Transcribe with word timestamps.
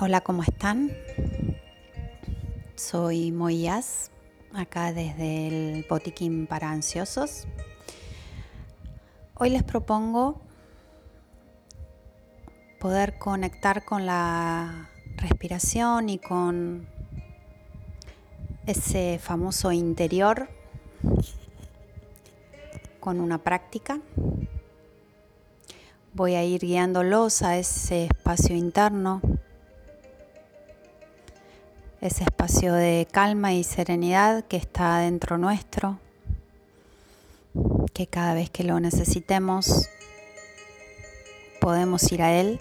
Hola, 0.00 0.22
¿cómo 0.22 0.42
están? 0.42 0.90
Soy 2.74 3.30
Moyas, 3.30 4.10
acá 4.52 4.92
desde 4.92 5.46
el 5.46 5.86
Botiquín 5.88 6.48
para 6.48 6.72
Ansiosos. 6.72 7.46
Hoy 9.34 9.50
les 9.50 9.62
propongo 9.62 10.40
poder 12.80 13.18
conectar 13.20 13.84
con 13.84 14.04
la 14.04 14.90
respiración 15.14 16.08
y 16.08 16.18
con 16.18 16.88
ese 18.66 19.20
famoso 19.22 19.70
interior 19.70 20.48
con 22.98 23.20
una 23.20 23.38
práctica. 23.38 24.00
Voy 26.14 26.34
a 26.34 26.42
ir 26.42 26.62
guiándolos 26.62 27.42
a 27.42 27.58
ese 27.58 28.06
espacio 28.06 28.56
interno 28.56 29.22
ese 32.04 32.22
espacio 32.24 32.74
de 32.74 33.08
calma 33.10 33.54
y 33.54 33.64
serenidad 33.64 34.44
que 34.44 34.58
está 34.58 34.98
dentro 34.98 35.38
nuestro, 35.38 35.98
que 37.94 38.06
cada 38.06 38.34
vez 38.34 38.50
que 38.50 38.62
lo 38.62 38.78
necesitemos 38.78 39.88
podemos 41.62 42.12
ir 42.12 42.20
a 42.20 42.34
él. 42.34 42.60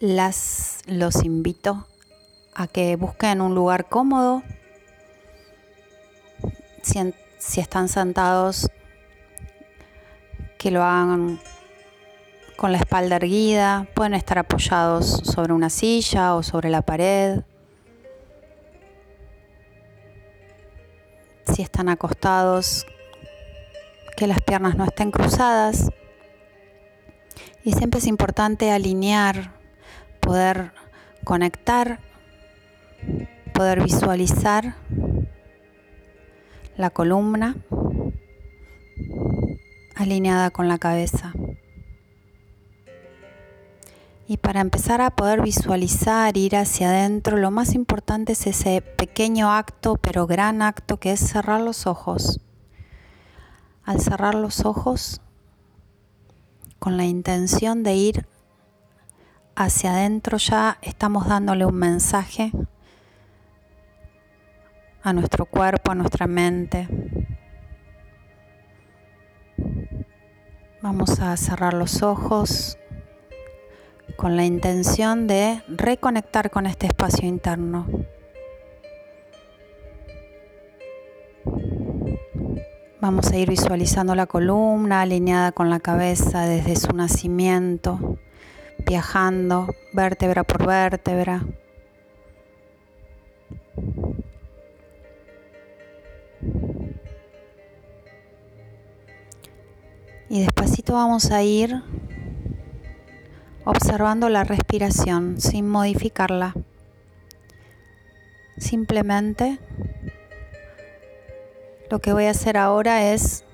Las 0.00 0.80
los 0.86 1.22
invito 1.22 1.86
a 2.54 2.66
que 2.66 2.96
busquen 2.96 3.40
un 3.40 3.54
lugar 3.54 3.88
cómodo. 3.88 4.42
Si, 6.82 6.98
si 7.38 7.60
están 7.60 7.88
sentados, 7.88 8.68
que 10.58 10.72
lo 10.72 10.82
hagan 10.82 11.38
con 12.58 12.72
la 12.72 12.78
espalda 12.78 13.14
erguida, 13.14 13.86
pueden 13.94 14.14
estar 14.14 14.36
apoyados 14.36 15.06
sobre 15.06 15.52
una 15.52 15.70
silla 15.70 16.34
o 16.34 16.42
sobre 16.42 16.70
la 16.70 16.82
pared. 16.82 17.42
Si 21.46 21.62
están 21.62 21.88
acostados, 21.88 22.84
que 24.16 24.26
las 24.26 24.42
piernas 24.42 24.74
no 24.76 24.84
estén 24.84 25.12
cruzadas. 25.12 25.88
Y 27.62 27.74
siempre 27.74 28.00
es 28.00 28.08
importante 28.08 28.72
alinear, 28.72 29.52
poder 30.18 30.72
conectar, 31.22 32.00
poder 33.54 33.84
visualizar 33.84 34.74
la 36.76 36.90
columna 36.90 37.54
alineada 39.94 40.50
con 40.50 40.66
la 40.66 40.78
cabeza. 40.78 41.32
Y 44.30 44.36
para 44.36 44.60
empezar 44.60 45.00
a 45.00 45.08
poder 45.08 45.40
visualizar, 45.40 46.36
ir 46.36 46.54
hacia 46.54 46.90
adentro, 46.90 47.38
lo 47.38 47.50
más 47.50 47.74
importante 47.74 48.32
es 48.32 48.46
ese 48.46 48.82
pequeño 48.82 49.50
acto, 49.50 49.96
pero 49.96 50.26
gran 50.26 50.60
acto, 50.60 50.98
que 50.98 51.12
es 51.12 51.20
cerrar 51.20 51.62
los 51.62 51.86
ojos. 51.86 52.38
Al 53.84 54.02
cerrar 54.02 54.34
los 54.34 54.66
ojos, 54.66 55.22
con 56.78 56.98
la 56.98 57.06
intención 57.06 57.82
de 57.82 57.94
ir 57.94 58.26
hacia 59.56 59.92
adentro, 59.92 60.36
ya 60.36 60.76
estamos 60.82 61.26
dándole 61.26 61.64
un 61.64 61.76
mensaje 61.76 62.52
a 65.02 65.14
nuestro 65.14 65.46
cuerpo, 65.46 65.92
a 65.92 65.94
nuestra 65.94 66.26
mente. 66.26 66.86
Vamos 70.82 71.18
a 71.18 71.34
cerrar 71.38 71.72
los 71.72 72.02
ojos 72.02 72.76
con 74.18 74.36
la 74.36 74.44
intención 74.44 75.28
de 75.28 75.62
reconectar 75.68 76.50
con 76.50 76.66
este 76.66 76.88
espacio 76.88 77.28
interno. 77.28 77.86
Vamos 83.00 83.30
a 83.30 83.36
ir 83.36 83.48
visualizando 83.48 84.16
la 84.16 84.26
columna 84.26 85.02
alineada 85.02 85.52
con 85.52 85.70
la 85.70 85.78
cabeza 85.78 86.46
desde 86.46 86.74
su 86.74 86.92
nacimiento, 86.96 88.18
viajando 88.84 89.72
vértebra 89.92 90.42
por 90.42 90.66
vértebra. 90.66 91.46
Y 100.28 100.40
despacito 100.40 100.94
vamos 100.94 101.30
a 101.30 101.40
ir 101.44 101.84
observando 103.68 104.30
la 104.30 104.44
respiración 104.44 105.38
sin 105.38 105.68
modificarla. 105.68 106.54
Simplemente 108.56 109.58
lo 111.90 111.98
que 111.98 112.14
voy 112.14 112.24
a 112.24 112.30
hacer 112.30 112.56
ahora 112.56 113.12
es 113.12 113.44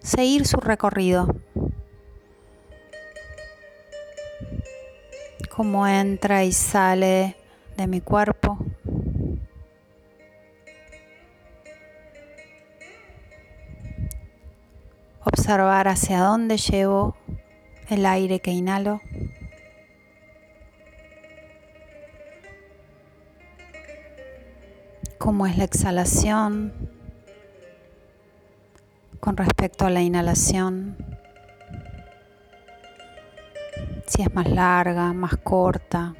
seguir 0.00 0.44
su 0.44 0.56
recorrido. 0.56 1.28
Cómo 5.54 5.86
entra 5.86 6.42
y 6.42 6.50
sale 6.50 7.36
de 7.76 7.86
mi 7.86 8.00
cuerpo. 8.00 8.58
Observar 15.22 15.86
hacia 15.86 16.22
dónde 16.22 16.56
llevo 16.56 17.19
el 17.90 18.06
aire 18.06 18.40
que 18.40 18.50
inhalo. 18.50 19.00
Cómo 25.18 25.46
es 25.46 25.58
la 25.58 25.64
exhalación 25.64 26.72
con 29.20 29.36
respecto 29.36 29.84
a 29.84 29.90
la 29.90 30.00
inhalación. 30.00 30.96
Si 34.06 34.22
es 34.22 34.34
más 34.34 34.48
larga, 34.48 35.12
más 35.12 35.36
corta. 35.36 36.14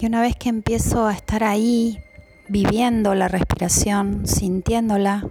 Y 0.00 0.06
una 0.06 0.20
vez 0.20 0.36
que 0.36 0.48
empiezo 0.48 1.06
a 1.06 1.14
estar 1.14 1.42
ahí, 1.42 1.98
viviendo 2.48 3.14
la 3.14 3.28
respiración, 3.28 4.26
sintiéndola. 4.26 5.24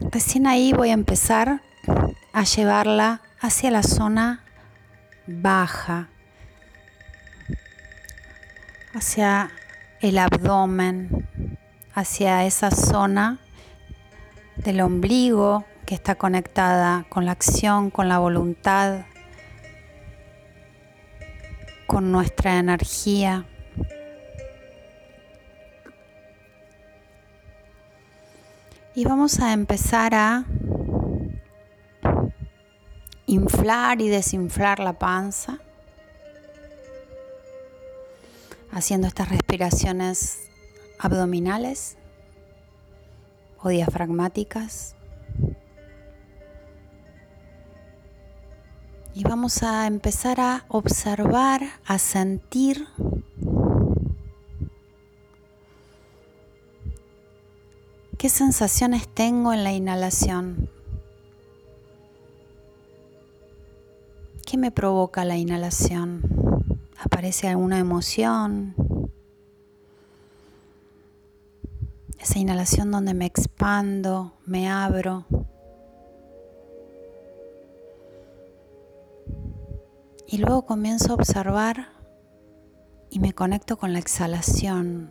Recién 0.00 0.46
ahí 0.46 0.72
voy 0.72 0.90
a 0.90 0.94
empezar 0.94 1.62
a 2.32 2.44
llevarla 2.44 3.22
hacia 3.40 3.70
la 3.70 3.82
zona 3.82 4.44
baja, 5.26 6.08
hacia 8.94 9.50
el 10.00 10.18
abdomen, 10.18 11.28
hacia 11.94 12.44
esa 12.44 12.70
zona 12.70 13.38
del 14.56 14.80
ombligo 14.80 15.64
que 15.86 15.94
está 15.94 16.14
conectada 16.14 17.04
con 17.08 17.24
la 17.24 17.32
acción, 17.32 17.90
con 17.90 18.08
la 18.08 18.18
voluntad, 18.18 19.06
con 21.92 22.10
nuestra 22.10 22.58
energía. 22.58 23.44
Y 28.94 29.04
vamos 29.04 29.40
a 29.40 29.52
empezar 29.52 30.14
a 30.14 30.46
inflar 33.26 34.00
y 34.00 34.08
desinflar 34.08 34.78
la 34.78 34.94
panza, 34.94 35.58
haciendo 38.70 39.06
estas 39.06 39.28
respiraciones 39.28 40.48
abdominales 40.98 41.98
o 43.60 43.68
diafragmáticas. 43.68 44.96
Y 49.14 49.24
vamos 49.24 49.62
a 49.62 49.86
empezar 49.86 50.40
a 50.40 50.64
observar, 50.68 51.62
a 51.84 51.98
sentir 51.98 52.86
qué 58.16 58.28
sensaciones 58.30 59.08
tengo 59.08 59.52
en 59.52 59.64
la 59.64 59.72
inhalación. 59.72 60.70
¿Qué 64.46 64.56
me 64.56 64.70
provoca 64.70 65.24
la 65.24 65.36
inhalación? 65.36 66.22
¿Aparece 66.98 67.48
alguna 67.48 67.78
emoción? 67.78 68.74
Esa 72.18 72.38
inhalación 72.38 72.90
donde 72.90 73.12
me 73.12 73.26
expando, 73.26 74.32
me 74.46 74.70
abro. 74.70 75.26
Y 80.32 80.38
luego 80.38 80.64
comienzo 80.64 81.12
a 81.12 81.16
observar 81.16 81.88
y 83.10 83.20
me 83.20 83.34
conecto 83.34 83.76
con 83.76 83.92
la 83.92 83.98
exhalación. 83.98 85.10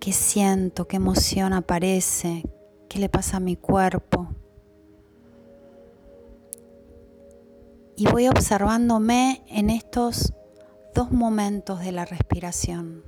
¿Qué 0.00 0.14
siento? 0.14 0.88
¿Qué 0.88 0.96
emoción 0.96 1.52
aparece? 1.52 2.42
¿Qué 2.88 2.98
le 2.98 3.10
pasa 3.10 3.36
a 3.36 3.40
mi 3.40 3.54
cuerpo? 3.56 4.28
Y 7.96 8.10
voy 8.10 8.28
observándome 8.28 9.44
en 9.48 9.68
estos 9.68 10.32
dos 10.94 11.12
momentos 11.12 11.80
de 11.80 11.92
la 11.92 12.06
respiración. 12.06 13.04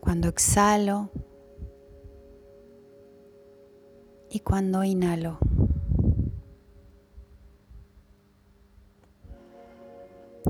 Cuando 0.00 0.28
exhalo 0.28 1.08
y 4.28 4.40
cuando 4.40 4.84
inhalo. 4.84 5.38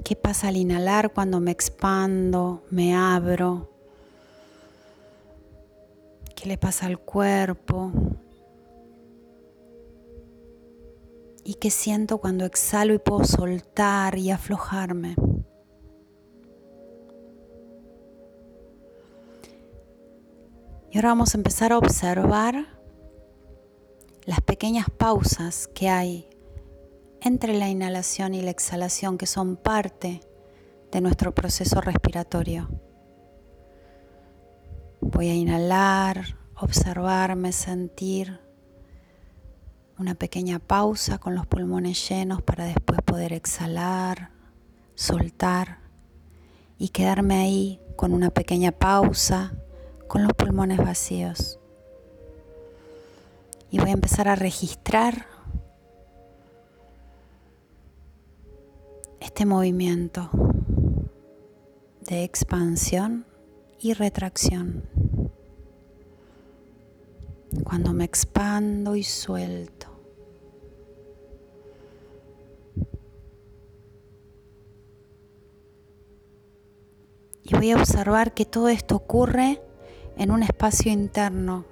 ¿Qué 0.04 0.16
pasa 0.16 0.48
al 0.48 0.58
inhalar 0.58 1.14
cuando 1.14 1.40
me 1.40 1.50
expando, 1.50 2.62
me 2.68 2.94
abro? 2.94 3.70
¿Qué 6.36 6.46
le 6.46 6.58
pasa 6.58 6.84
al 6.84 6.98
cuerpo? 6.98 7.90
¿Y 11.42 11.54
qué 11.54 11.70
siento 11.70 12.18
cuando 12.18 12.44
exhalo 12.44 12.92
y 12.92 12.98
puedo 12.98 13.24
soltar 13.24 14.18
y 14.18 14.30
aflojarme? 14.30 15.16
Y 20.90 20.98
ahora 20.98 21.08
vamos 21.08 21.34
a 21.34 21.38
empezar 21.38 21.72
a 21.72 21.78
observar 21.78 22.66
las 24.26 24.42
pequeñas 24.42 24.90
pausas 24.90 25.66
que 25.66 25.88
hay 25.88 26.28
entre 27.24 27.54
la 27.54 27.70
inhalación 27.70 28.34
y 28.34 28.42
la 28.42 28.50
exhalación 28.50 29.16
que 29.16 29.26
son 29.26 29.56
parte 29.56 30.20
de 30.92 31.00
nuestro 31.00 31.34
proceso 31.34 31.80
respiratorio. 31.80 32.68
Voy 35.00 35.30
a 35.30 35.34
inhalar, 35.34 36.36
observarme, 36.54 37.52
sentir 37.52 38.40
una 39.98 40.14
pequeña 40.14 40.58
pausa 40.58 41.16
con 41.16 41.34
los 41.34 41.46
pulmones 41.46 42.06
llenos 42.08 42.42
para 42.42 42.66
después 42.66 43.00
poder 43.00 43.32
exhalar, 43.32 44.30
soltar 44.94 45.78
y 46.78 46.90
quedarme 46.90 47.36
ahí 47.36 47.80
con 47.96 48.12
una 48.12 48.28
pequeña 48.28 48.70
pausa 48.70 49.54
con 50.08 50.24
los 50.24 50.32
pulmones 50.34 50.76
vacíos. 50.76 51.58
Y 53.70 53.78
voy 53.78 53.90
a 53.90 53.94
empezar 53.94 54.28
a 54.28 54.36
registrar 54.36 55.33
este 59.24 59.46
movimiento 59.46 60.28
de 62.02 62.24
expansión 62.24 63.24
y 63.80 63.94
retracción. 63.94 64.84
Cuando 67.64 67.94
me 67.94 68.04
expando 68.04 68.96
y 68.96 69.02
suelto. 69.02 69.88
Y 77.42 77.54
voy 77.54 77.70
a 77.70 77.76
observar 77.76 78.34
que 78.34 78.44
todo 78.44 78.68
esto 78.68 78.94
ocurre 78.94 79.62
en 80.18 80.30
un 80.30 80.42
espacio 80.42 80.92
interno 80.92 81.64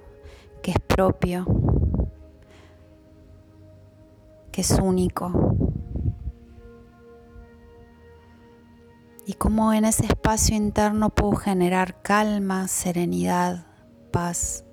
que 0.63 0.71
es 0.71 0.79
propio, 0.79 1.45
que 4.51 4.61
es 4.61 4.71
único. 4.71 5.52
Y 9.25 9.33
cómo 9.33 9.73
en 9.73 9.85
ese 9.85 10.05
espacio 10.05 10.55
interno 10.55 11.09
puedo 11.09 11.35
generar 11.35 12.01
calma, 12.01 12.67
serenidad, 12.67 13.65
paz, 14.11 14.65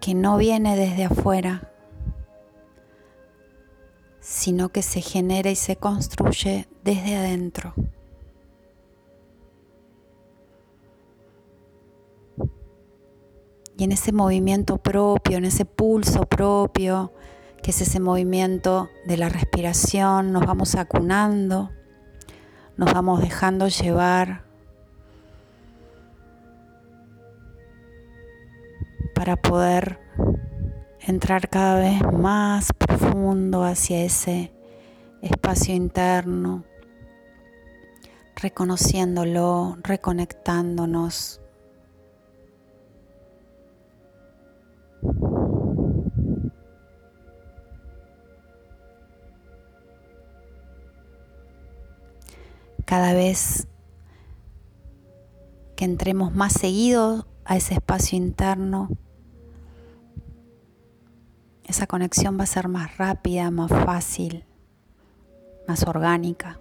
que 0.00 0.14
no 0.14 0.36
viene 0.36 0.76
desde 0.76 1.04
afuera, 1.04 1.70
sino 4.20 4.70
que 4.70 4.82
se 4.82 5.00
genera 5.00 5.50
y 5.50 5.56
se 5.56 5.76
construye 5.76 6.66
desde 6.82 7.16
adentro. 7.16 7.74
Y 13.76 13.84
en 13.84 13.92
ese 13.92 14.12
movimiento 14.12 14.78
propio, 14.78 15.38
en 15.38 15.44
ese 15.44 15.64
pulso 15.64 16.22
propio, 16.22 17.12
que 17.64 17.70
es 17.70 17.80
ese 17.80 17.98
movimiento 17.98 18.90
de 19.06 19.16
la 19.16 19.30
respiración, 19.30 20.32
nos 20.32 20.44
vamos 20.44 20.74
acunando, 20.74 21.70
nos 22.76 22.92
vamos 22.92 23.22
dejando 23.22 23.68
llevar 23.68 24.44
para 29.14 29.36
poder 29.36 29.98
entrar 31.00 31.48
cada 31.48 31.80
vez 31.80 32.02
más 32.12 32.70
profundo 32.74 33.64
hacia 33.64 34.04
ese 34.04 34.52
espacio 35.22 35.74
interno, 35.74 36.64
reconociéndolo, 38.36 39.78
reconectándonos 39.82 41.40
cada 52.84 53.12
vez 53.14 53.68
que 55.76 55.84
entremos 55.84 56.34
más 56.34 56.52
seguido 56.52 57.26
a 57.44 57.56
ese 57.56 57.74
espacio 57.74 58.16
interno, 58.16 58.88
esa 61.64 61.86
conexión 61.86 62.38
va 62.38 62.44
a 62.44 62.46
ser 62.46 62.68
más 62.68 62.96
rápida, 62.98 63.50
más 63.50 63.70
fácil, 63.70 64.44
más 65.66 65.82
orgánica. 65.84 66.60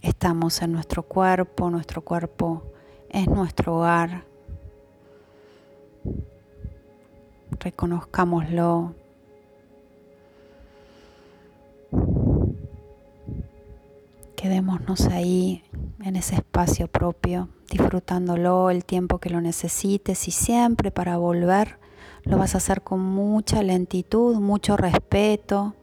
Estamos 0.00 0.62
en 0.62 0.72
nuestro 0.72 1.02
cuerpo, 1.02 1.68
nuestro 1.70 2.02
cuerpo 2.02 2.72
es 3.10 3.28
nuestro 3.28 3.76
hogar 3.76 4.24
reconozcámoslo. 7.66 8.94
Quedémonos 14.36 15.06
ahí 15.06 15.64
en 16.04 16.14
ese 16.14 16.36
espacio 16.36 16.86
propio, 16.86 17.48
disfrutándolo 17.68 18.70
el 18.70 18.84
tiempo 18.84 19.18
que 19.18 19.30
lo 19.30 19.40
necesites 19.40 20.28
y 20.28 20.30
siempre 20.30 20.92
para 20.92 21.16
volver 21.16 21.80
lo 22.22 22.38
vas 22.38 22.54
a 22.54 22.58
hacer 22.58 22.82
con 22.82 23.00
mucha 23.00 23.64
lentitud, 23.64 24.36
mucho 24.36 24.76
respeto, 24.76 25.74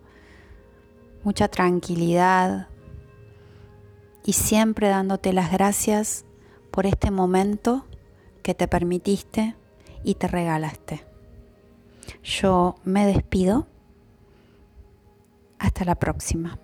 mucha 1.25 1.49
tranquilidad 1.49 2.69
y 4.23 4.33
siempre 4.33 4.87
dándote 4.87 5.33
las 5.33 5.51
gracias 5.51 6.23
por 6.71 6.85
este 6.85 7.11
momento 7.11 7.85
que 8.41 8.53
te 8.53 8.69
permitiste 8.69 9.57
y 10.05 10.15
te 10.15 10.29
regalaste. 10.29 11.12
Yo 12.23 12.75
me 12.83 13.05
despido. 13.05 13.67
Hasta 15.59 15.85
la 15.85 15.95
próxima. 15.95 16.59